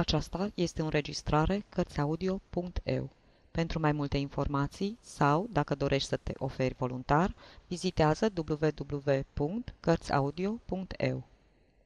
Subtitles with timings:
[0.00, 3.10] Aceasta este o înregistrare Cărțiaudio.eu.
[3.50, 7.34] Pentru mai multe informații sau, dacă dorești să te oferi voluntar,
[7.66, 11.22] vizitează www.cărțiaudio.eu.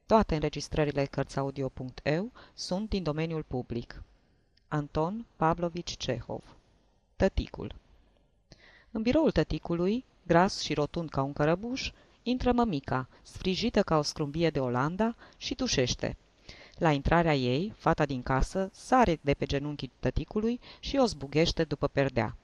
[0.07, 4.03] Toate înregistrările Cărțiaudio.eu sunt din domeniul public.
[4.69, 6.57] Anton Pavlovici Cehov
[7.17, 7.75] Tăticul
[8.91, 11.91] În biroul tăticului, gras și rotund ca un cărăbuș,
[12.23, 16.17] intră mămica, sfrijită ca o scrumbie de Olanda și tușește.
[16.79, 21.89] La intrarea ei, fata din casă sare de pe genunchii tăticului și o zbughește după
[21.89, 22.37] perdea.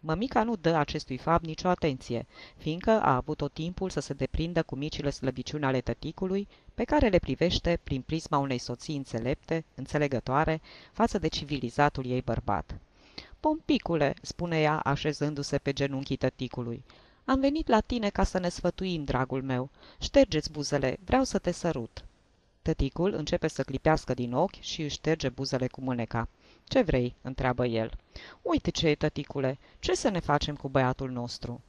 [0.00, 4.62] Mămica nu dă acestui fapt nicio atenție, fiindcă a avut tot timpul să se deprindă
[4.62, 10.60] cu micile slăbiciuni ale tăticului, pe care le privește prin prisma unei soții înțelepte, înțelegătoare,
[10.92, 12.78] față de civilizatul ei bărbat.
[13.40, 16.84] Pompicule, spune ea, așezându-se pe genunchii tăticului,
[17.28, 19.70] am venit la tine ca să ne sfătuim, dragul meu.
[20.00, 22.04] Ștergeți buzele, vreau să te sărut.
[22.66, 26.28] Tăticul începe să clipească din ochi și își șterge buzele cu mâneca.
[26.64, 27.90] Ce vrei?" întreabă el.
[28.42, 31.60] Uite ce e, tăticule, ce să ne facem cu băiatul nostru?"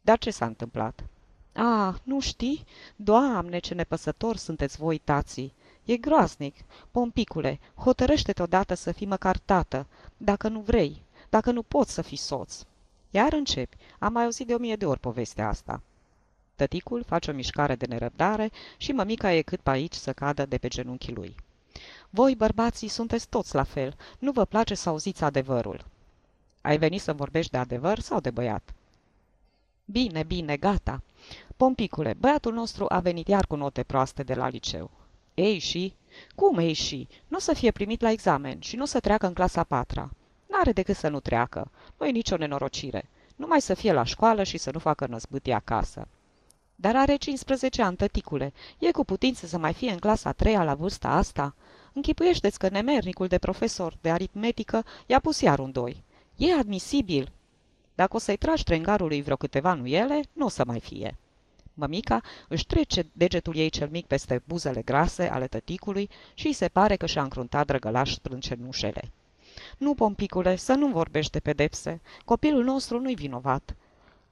[0.00, 1.04] Dar ce s-a întâmplat?"
[1.52, 2.64] A, nu știi?
[2.96, 5.54] Doamne, ce nepăsător sunteți voi, tații!
[5.84, 6.56] E groaznic.
[6.90, 12.16] Pompicule, hotărăște-te odată să fii măcar tată, dacă nu vrei, dacă nu poți să fii
[12.16, 12.62] soț.
[13.10, 13.76] Iar începi.
[13.98, 15.82] Am mai auzit de o mie de ori povestea asta.
[16.56, 20.58] Tăticul face o mișcare de nerăbdare și mămica e cât pe aici să cadă de
[20.58, 21.34] pe genunchii lui.
[22.10, 23.96] Voi, bărbații, sunteți toți la fel.
[24.18, 25.84] Nu vă place să auziți adevărul.
[26.60, 28.74] Ai venit să vorbești de adevăr sau de băiat?
[29.84, 31.02] Bine, bine, gata.
[31.56, 34.90] Pompicule, băiatul nostru a venit iar cu note proaste de la liceu.
[35.34, 35.94] Ei și?
[36.34, 37.08] Cum ei și?
[37.28, 40.10] Nu o să fie primit la examen și nu o să treacă în clasa patra.
[40.46, 41.70] N-are decât să nu treacă.
[41.98, 43.08] Nu e nicio nenorocire.
[43.36, 46.08] Numai să fie la școală și să nu facă năzbâtii acasă.
[46.74, 48.52] Dar are 15 ani, tăticule.
[48.78, 51.54] E cu putință să mai fie în clasa a treia la vârsta asta?
[51.92, 56.02] Închipuiește-ți că nemernicul de profesor de aritmetică i-a pus iar un doi.
[56.36, 57.32] E admisibil.
[57.94, 61.16] Dacă o să-i tragi trengarului vreo câteva nuiele, nu o să mai fie.
[61.74, 66.68] Mămica își trece degetul ei cel mic peste buzele grase ale tăticului și îi se
[66.68, 69.10] pare că și-a încruntat drăgălaș sprâncenușele.
[69.78, 72.00] Nu, pompicule, să nu vorbești de pedepse.
[72.24, 73.76] Copilul nostru nu-i vinovat.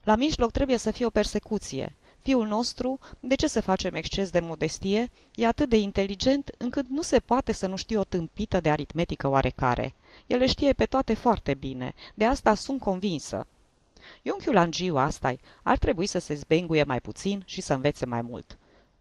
[0.03, 1.95] La mijloc trebuie să fie o persecuție.
[2.23, 7.01] Fiul nostru, de ce să facem exces de modestie, e atât de inteligent încât nu
[7.01, 9.93] se poate să nu știe o tâmpită de aritmetică oarecare.
[10.27, 13.47] El le știe pe toate foarte bine, de asta sunt convinsă.
[14.21, 18.57] Iunchiul Angiu asta ar trebui să se zbenguie mai puțin și să învețe mai mult.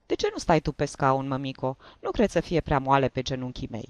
[0.06, 1.77] De ce nu stai tu pe scaun, mămico?
[2.00, 3.88] Nu cred să fie prea moale pe genunchii mei.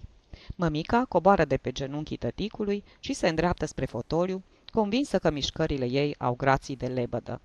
[0.56, 4.42] Mămica coboară de pe genunchii tăticului și se îndreaptă spre fotoliu,
[4.72, 7.41] convinsă că mișcările ei au grații de lebădă.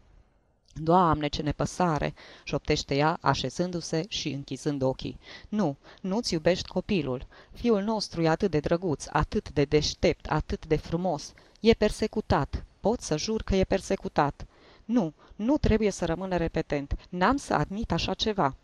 [0.80, 5.20] Doamne, ce nepăsare!" șoptește ea, așezându-se și închizând ochii.
[5.50, 7.26] Nu, nu-ți iubești copilul.
[7.52, 11.34] Fiul nostru e atât de drăguț, atât de deștept, atât de frumos.
[11.60, 12.66] E persecutat.
[12.80, 14.46] Pot să jur că e persecutat.
[14.86, 16.96] Nu, nu trebuie să rămână repetent.
[17.10, 18.56] N-am să admit așa ceva."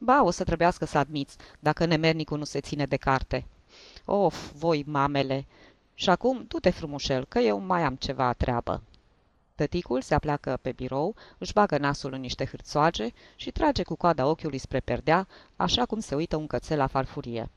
[0.00, 3.44] Ba, o să trebuiască să admiți, dacă nemernicul nu se ține de carte."
[4.04, 5.46] Of, voi, mamele!
[5.94, 8.82] Și acum, du-te frumușel, că eu mai am ceva treabă."
[9.58, 14.26] Tăticul se apleacă pe birou, își bagă nasul în niște hârțoage și trage cu coada
[14.26, 17.50] ochiului spre perdea, așa cum se uită un cățel la farfurie.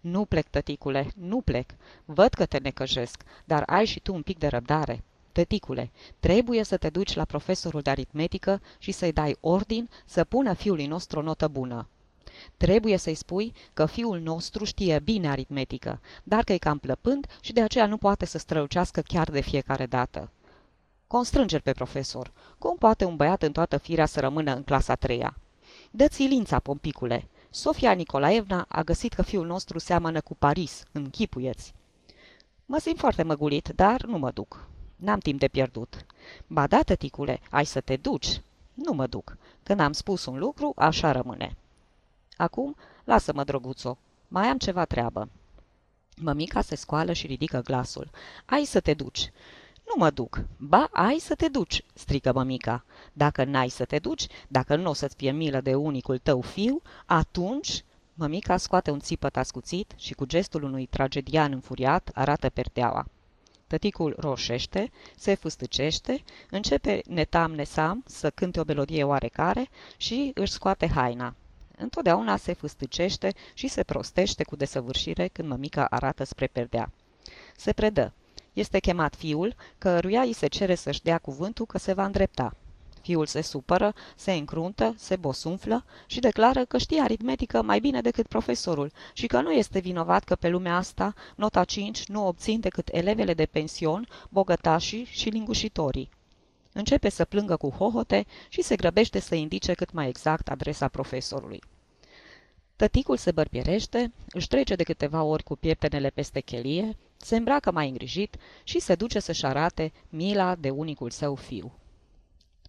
[0.00, 1.70] Nu plec, tăticule, nu plec.
[2.04, 5.04] Văd că te necăjesc, dar ai și tu un pic de răbdare.
[5.32, 10.52] Tăticule, trebuie să te duci la profesorul de aritmetică și să-i dai ordin să pună
[10.52, 11.88] fiului nostru o notă bună.
[12.56, 17.52] Trebuie să-i spui că fiul nostru știe bine aritmetică, dar că e cam plăpând și
[17.52, 20.30] de aceea nu poate să strălucească chiar de fiecare dată.
[21.12, 22.30] Constrângel pe profesor.
[22.58, 25.36] Cum poate un băiat în toată firea să rămână în clasa treia?
[25.90, 27.28] Dă-ți lința, pompicule.
[27.50, 31.74] Sofia Nicolaevna a găsit că fiul nostru seamănă cu Paris, închipuieți.
[32.66, 34.66] Mă simt foarte măgulit, dar nu mă duc.
[34.96, 36.06] N-am timp de pierdut.
[36.46, 38.40] Ba da, tăticule, ai să te duci.
[38.74, 39.36] Nu mă duc.
[39.62, 41.56] Când am spus un lucru, așa rămâne.
[42.36, 43.98] Acum, lasă-mă, drăguțo.
[44.28, 45.28] Mai am ceva treabă.
[46.16, 48.10] Mămica se scoală și ridică glasul.
[48.44, 49.32] Ai să te duci.
[49.94, 50.44] Nu mă duc.
[50.56, 52.84] Ba, ai să te duci, strigă mămica.
[53.12, 56.82] Dacă n-ai să te duci, dacă nu o să-ți fie milă de unicul tău fiu,
[57.06, 57.84] atunci...
[58.14, 63.06] Mămica scoate un țipăt ascuțit și cu gestul unui tragedian înfuriat arată perdeaua.
[63.66, 70.88] Tăticul roșește, se fustăcește, începe netam nesam să cânte o melodie oarecare și își scoate
[70.88, 71.34] haina.
[71.76, 76.90] Întotdeauna se fustăcește și se prostește cu desăvârșire când mămica arată spre perdea.
[77.56, 78.12] Se predă.
[78.52, 82.56] Este chemat fiul, căruia îi se cere să-și dea cuvântul că se va îndrepta.
[83.00, 88.26] Fiul se supără, se încruntă, se bosunflă și declară că știe aritmetică mai bine decât
[88.26, 92.88] profesorul și că nu este vinovat că pe lumea asta nota 5 nu obțin decât
[92.92, 96.10] elevele de pension, bogătașii și lingușitorii.
[96.72, 101.62] Începe să plângă cu hohote și se grăbește să indice cât mai exact adresa profesorului.
[102.76, 107.88] Tăticul se bărbierește, își trece de câteva ori cu pieptenele peste chelie, se îmbracă mai
[107.88, 111.72] îngrijit și se duce să-și arate mila de unicul său fiu.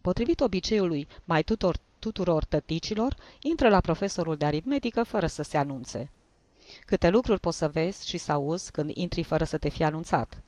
[0.01, 6.11] Potrivit obiceiului mai tuturor, tuturor tăticilor, intră la profesorul de aritmetică fără să se anunțe.
[6.85, 10.41] Câte lucruri poți să vezi și să auzi când intri fără să te fi anunțat.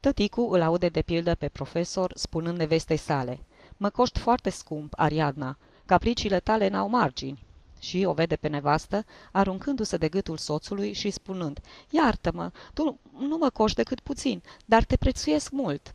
[0.00, 3.40] Tăticu îl aude de pildă pe profesor spunând nevestei sale,
[3.76, 5.56] Mă coști foarte scump, Ariadna,
[5.86, 7.44] capriciile tale n-au margini.
[7.82, 13.50] Și o vede pe nevastă, aruncându-se de gâtul soțului și spunând, Iartă-mă, tu nu mă
[13.50, 15.94] coști decât puțin, dar te prețuiesc mult.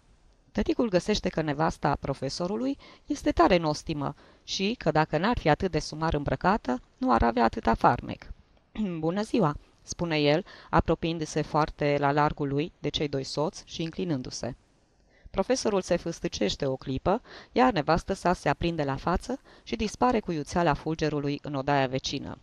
[0.51, 5.79] Tăticul găsește că nevasta profesorului este tare nostimă și că dacă n-ar fi atât de
[5.79, 8.31] sumar îmbrăcată, nu ar avea atâta farmec.
[8.99, 14.55] Bună ziua, spune el, apropiindu-se foarte la largul lui de cei doi soți și înclinându-se.
[15.31, 17.21] Profesorul se fâstăcește o clipă,
[17.51, 22.37] iar nevastă sa se aprinde la față și dispare cu iuțeala fulgerului în odaia vecină.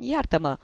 [0.00, 0.58] Iartă-mă,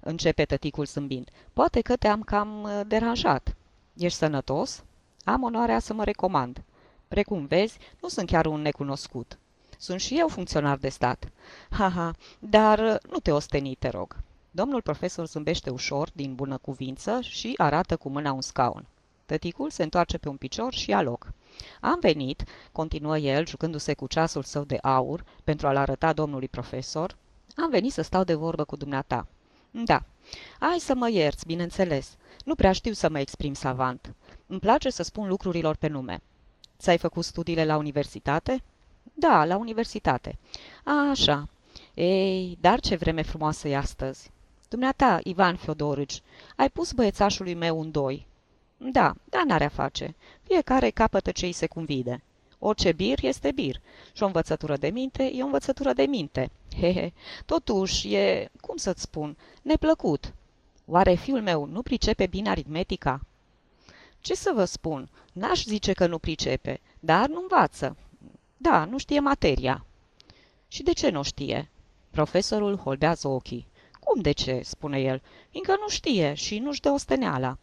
[0.00, 3.54] începe tăticul zâmbind, poate că te-am cam uh, deranjat.
[3.96, 4.84] Ești sănătos?
[5.24, 6.62] Am onoarea să mă recomand.
[7.08, 9.38] Precum vezi, nu sunt chiar un necunoscut.
[9.78, 11.28] Sunt și eu funcționar de stat.
[11.70, 14.16] Ha, ha, dar uh, nu te osteni, te rog.
[14.50, 18.86] Domnul profesor zâmbește ușor, din bună cuvință, și arată cu mâna un scaun.
[19.26, 21.32] Tăticul se întoarce pe un picior și ia loc.
[21.80, 27.16] Am venit, continuă el, jucându-se cu ceasul său de aur, pentru a-l arăta domnului profesor,
[27.56, 29.26] am venit să stau de vorbă cu dumneata.
[29.70, 30.02] Da,
[30.58, 32.16] ai să mă ierți, bineînțeles.
[32.44, 34.14] Nu prea știu să mă exprim savant.
[34.46, 36.22] Îmi place să spun lucrurilor pe nume.
[36.78, 38.62] Ți-ai făcut studiile la universitate?
[39.14, 40.38] Da, la universitate.
[40.84, 41.48] A, așa.
[41.94, 44.30] Ei, dar ce vreme frumoasă e astăzi.
[44.68, 46.22] Dumneata, Ivan Fiodorici,
[46.56, 48.26] ai pus băiețașului meu un doi.
[48.90, 50.14] Da, dar n-are a face.
[50.42, 52.22] Fiecare capătă ce îi se convide.
[52.58, 53.80] Orice bir este bir
[54.12, 56.50] și o învățătură de minte e o învățătură de minte.
[56.80, 57.12] Hehe,
[57.46, 60.32] totuși e, cum să-ți spun, neplăcut.
[60.86, 63.20] Oare fiul meu nu pricepe bine aritmetica?
[64.20, 65.08] Ce să vă spun?
[65.32, 67.96] N-aș zice că nu pricepe, dar nu învață.
[68.56, 69.84] Da, nu știe materia.
[70.68, 71.70] Și de ce nu știe?
[72.10, 73.66] Profesorul holbează ochii.
[74.00, 75.22] Cum de ce?" spune el.
[75.50, 77.58] Fiindcă nu știe și nu-și dă osteneala."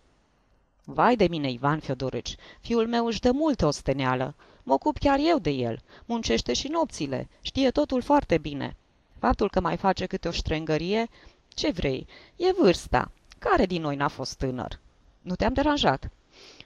[0.92, 4.36] Vai de mine, Ivan Fiodorici, fiul meu își dă multă osteneală.
[4.64, 5.82] Mă ocup chiar eu de el.
[6.06, 7.30] Muncește și nopțile.
[7.42, 8.76] Știe totul foarte bine.
[9.20, 11.10] Faptul că mai face câte o ștrengărie,
[11.48, 13.12] ce vrei, e vârsta.
[13.40, 14.80] Care din noi n-a fost tânăr?
[15.22, 16.10] Nu te-am deranjat.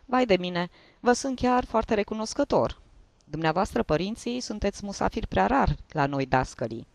[0.06, 0.70] Vai de mine,
[1.00, 2.82] vă sunt chiar foarte recunoscător.
[3.26, 6.88] Dumneavoastră, părinții, sunteți musafiri prea rar la noi dascălii.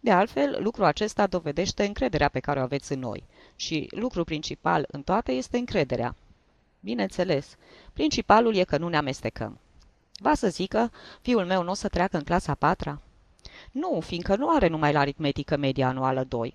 [0.00, 3.24] De altfel, lucrul acesta dovedește încrederea pe care o aveți în noi.
[3.56, 6.14] Și lucru principal în toate este încrederea.
[6.84, 7.56] Bineînțeles,
[7.92, 9.58] principalul e că nu ne amestecăm.
[10.18, 10.90] Va să zică,
[11.20, 13.00] fiul meu nu o să treacă în clasa patra?
[13.70, 16.54] Nu, fiindcă nu are numai la aritmetică media anuală 2.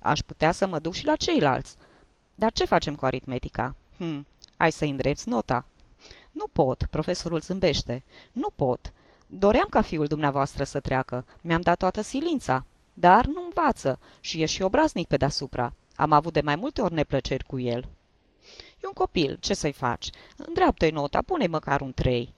[0.00, 1.76] Aș putea să mă duc și la ceilalți.
[2.34, 3.74] Dar ce facem cu aritmetica?
[3.96, 4.26] Hm,
[4.56, 5.66] ai să îndrepți nota.
[6.30, 8.02] Nu pot, profesorul zâmbește.
[8.32, 8.92] Nu pot.
[9.26, 11.24] Doream ca fiul dumneavoastră să treacă.
[11.40, 12.64] Mi-am dat toată silința.
[12.94, 15.72] Dar nu învață și e și obraznic pe deasupra.
[15.96, 17.88] Am avut de mai multe ori neplăceri cu el.
[18.82, 20.10] E un copil, ce să-i faci?
[20.36, 22.34] Îndreaptă-i nota, pune măcar un trei.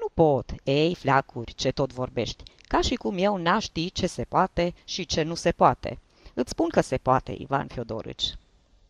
[0.00, 0.54] Nu pot.
[0.62, 2.42] Ei, fleacuri, ce tot vorbești.
[2.68, 5.98] Ca și cum eu n-aș ști ce se poate și ce nu se poate.
[6.34, 8.34] Îți spun că se poate, Ivan Fiodorici.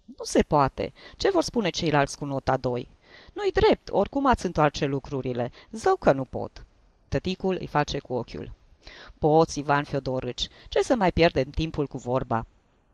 [0.05, 0.93] Nu se poate.
[1.17, 2.89] Ce vor spune ceilalți cu nota 2?
[3.33, 5.53] Nu-i drept, oricum ați întoarce lucrurile.
[5.71, 6.65] Zău că nu pot.
[7.09, 8.53] Tăticul îi face cu ochiul.
[9.19, 12.47] Poți, Ivan Fiodorici, ce să mai pierdem timpul cu vorba?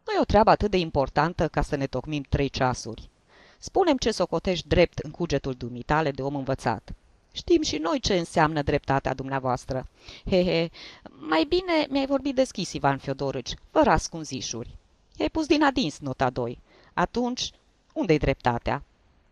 [0.07, 3.09] Nu e o treabă atât de importantă ca să ne tocmim trei ceasuri.
[3.65, 6.93] Spunem ce socotești drept în cugetul dumitale de om învățat.
[7.33, 9.89] Știm și noi ce înseamnă dreptatea dumneavoastră.
[10.31, 10.71] He, he,
[11.29, 14.77] mai bine mi-ai vorbit deschis, Ivan Fiodorici, fără ascunzișuri.
[15.17, 16.59] I-ai pus din adins nota 2.
[16.95, 17.51] Atunci,
[17.93, 18.83] unde-i dreptatea?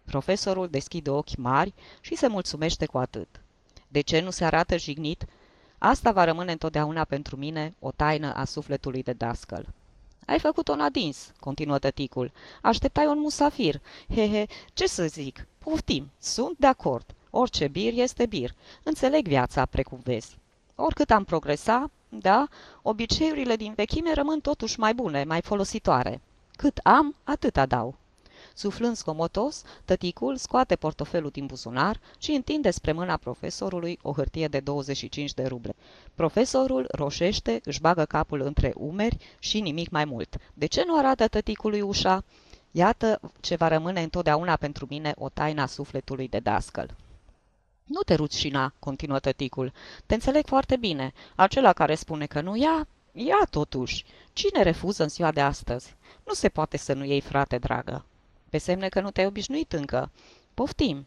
[0.05, 3.29] Profesorul deschide ochi mari și se mulțumește cu atât.
[3.89, 5.25] De ce nu se arată jignit?
[5.79, 9.67] Asta va rămâne întotdeauna pentru mine o taină a sufletului de dascăl.
[10.27, 12.33] Ai făcut-o adins, continuă tăticul.
[12.63, 13.81] Așteptai un musafir.
[14.15, 15.47] He, he, ce să zic?
[15.59, 17.15] Poftim, sunt de acord.
[17.31, 18.55] Orice bir este bir.
[18.83, 20.39] Înțeleg viața, precum vezi.
[20.75, 22.49] Oricât am progresa, da,
[22.83, 26.21] obiceiurile din vechime rămân totuși mai bune, mai folositoare.
[26.57, 27.95] Cât am, atât dau.
[28.55, 34.61] Suflând scomotos, tăticul scoate portofelul din buzunar și întinde spre mâna profesorului o hârtie de
[34.61, 35.75] 25 de ruble.
[36.15, 40.37] Profesorul roșește, își bagă capul între umeri și nimic mai mult.
[40.55, 42.25] De ce nu arată tăticului ușa?
[42.71, 46.97] Iată ce va rămâne întotdeauna pentru mine o taina sufletului de dascăl.
[47.85, 49.73] Nu te rușina, continuă tăticul.
[50.07, 51.13] Te înțeleg foarte bine.
[51.35, 54.05] Acela care spune că nu ia, ia totuși.
[54.33, 55.97] Cine refuză în ziua de astăzi?
[56.27, 58.05] Nu se poate să nu iei, frate dragă.
[58.53, 60.11] Pe semne că nu te-ai obișnuit încă.
[60.55, 61.07] Poftim.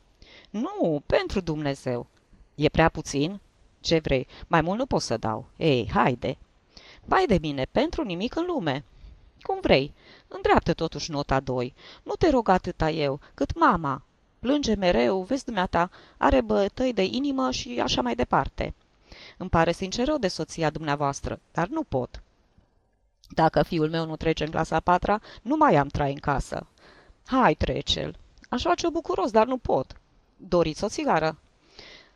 [0.49, 2.07] Nu, pentru Dumnezeu.
[2.55, 3.39] E prea puțin?
[3.79, 4.27] Ce vrei?
[4.47, 5.45] Mai mult nu pot să dau.
[5.57, 6.37] Ei, haide.
[7.03, 8.83] Vai de mine, pentru nimic în lume.
[9.41, 9.93] Cum vrei.
[10.27, 11.73] Îndreaptă totuși nota 2.
[12.03, 14.01] Nu te rog atâta eu, cât mama.
[14.39, 18.73] Plânge mereu, vezi dumneata, are bătăi de inimă și așa mai departe.
[19.37, 22.23] Îmi pare sincer de soția dumneavoastră, dar nu pot.
[23.29, 26.67] Dacă fiul meu nu trece în clasa patra, nu mai am trai în casă.
[27.25, 28.15] Hai, trece-l.
[28.49, 29.95] Aș face-o bucuros, dar nu pot.
[30.37, 31.37] Doriți o țigară?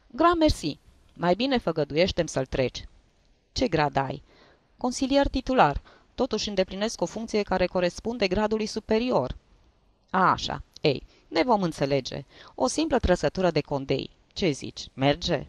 [0.08, 0.78] Gra mersi.
[1.14, 2.88] Mai bine făgăduiește să-l treci.
[3.52, 4.24] Ce grad ai?
[4.78, 5.82] Consilier titular.
[6.16, 9.36] Totuși îndeplinesc o funcție care corespunde gradului superior.
[10.10, 10.64] A, așa.
[10.82, 12.26] Ei, ne vom înțelege.
[12.56, 14.10] O simplă trăsătură de condei.
[14.34, 14.88] Ce zici?
[14.94, 15.48] Merge?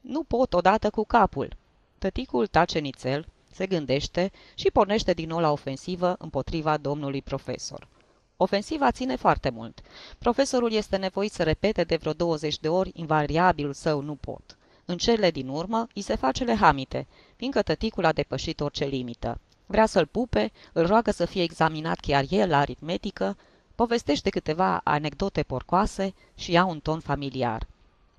[0.00, 1.56] Nu pot odată cu capul.
[1.98, 7.88] Tăticul tace nițel, se gândește și pornește din nou la ofensivă împotriva domnului profesor.
[8.36, 9.80] Ofensiva ține foarte mult.
[10.18, 14.56] Profesorul este nevoit să repete de vreo 20 de ori invariabilul său nu pot.
[14.84, 19.40] În cele din urmă, îi se face lehamite, fiindcă tăticul a depășit orice limită.
[19.66, 23.36] Vrea să-l pupe, îl roagă să fie examinat chiar el la aritmetică,
[23.74, 27.66] povestește câteva anecdote porcoase și ia un ton familiar.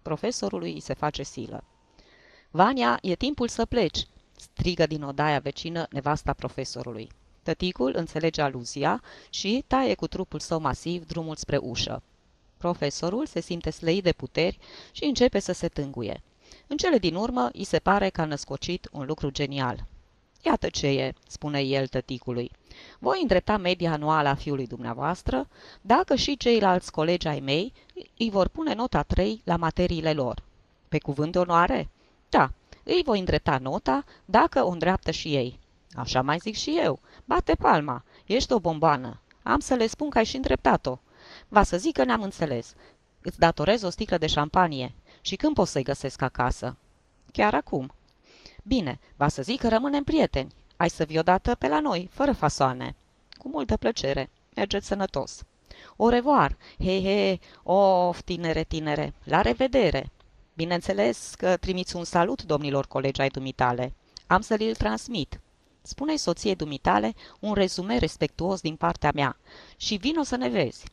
[0.02, 1.64] Profesorului îi se face silă.
[2.52, 7.12] Vania, e timpul să pleci, strigă din odaia vecină nevasta profesorului.
[7.44, 12.02] Tăticul înțelege aluzia și taie cu trupul său masiv drumul spre ușă.
[12.58, 14.60] Profesorul se simte slăit de puteri
[14.92, 16.22] și începe să se tânguie.
[16.68, 19.86] În cele din urmă, îi se pare că a născocit un lucru genial.
[20.46, 22.52] Iată ce e, spune el tăticului.
[23.00, 25.48] Voi îndrepta media anuală a fiului dumneavoastră,
[25.82, 27.74] dacă și ceilalți colegi ai mei
[28.18, 30.44] îi vor pune nota 3 la materiile lor.
[30.90, 31.90] Pe cuvânt de onoare?
[32.30, 32.52] Da,
[32.84, 35.60] îi voi îndrepta nota dacă o îndreaptă și ei.
[35.96, 37.00] Așa mai zic și eu.
[37.26, 38.04] Bate palma.
[38.26, 39.20] Ești o bombană.
[39.44, 41.00] Am să le spun că ai și îndreptat-o.
[41.48, 42.74] Va să zic că ne-am înțeles.
[43.22, 44.94] Îți datorez o sticlă de șampanie.
[45.22, 46.78] Și când pot să-i găsesc acasă?
[47.32, 47.94] Chiar acum.
[48.64, 50.54] Bine, va să zic că rămânem prieteni.
[50.78, 52.96] Ai să vii odată pe la noi, fără fasoane.
[53.38, 54.30] Cu multă plăcere.
[54.56, 55.44] Mergeți sănătos.
[55.96, 56.58] O revoar.
[56.80, 59.14] He, he, of, tinere, tinere.
[59.24, 60.12] La revedere.
[60.54, 63.94] Bineînțeles că trimiți un salut domnilor colegi ai dumitale.
[64.28, 65.40] Am să l transmit.
[65.86, 69.38] Spune-i soției dumitale un rezume respectuos din partea mea
[69.78, 70.86] și vino să ne vezi.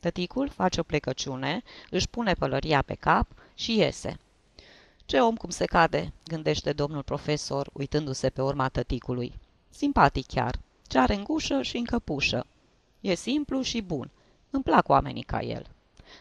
[0.00, 4.18] Tăticul face o plecăciune, își pune pălăria pe cap și iese.
[5.06, 9.32] Ce om cum se cade, gândește domnul profesor, uitându-se pe urma tăticului.
[9.70, 12.46] Simpatic chiar, ce are îngușă și încăpușă.
[13.00, 14.10] E simplu și bun.
[14.50, 15.66] Îmi plac oamenii ca el.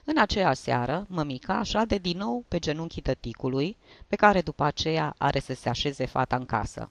[0.04, 3.78] În aceea seară, mămica șade din nou pe genunchii tăticului,
[4.08, 6.90] pe care după aceea are să se așeze fata în casă.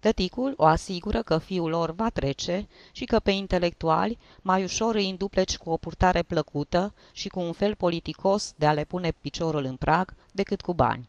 [0.00, 5.10] Tăticul o asigură că fiul lor va trece și că pe intelectuali mai ușor îi
[5.10, 9.64] îndupleci cu o purtare plăcută și cu un fel politicos de a le pune piciorul
[9.64, 11.08] în prag decât cu bani.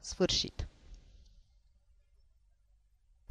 [0.00, 0.69] Sfârșit.